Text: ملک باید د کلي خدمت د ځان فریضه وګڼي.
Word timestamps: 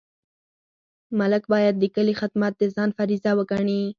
ملک 1.19 1.43
باید 1.53 1.75
د 1.79 1.83
کلي 1.95 2.13
خدمت 2.21 2.53
د 2.57 2.63
ځان 2.75 2.89
فریضه 2.97 3.31
وګڼي. 3.37 3.81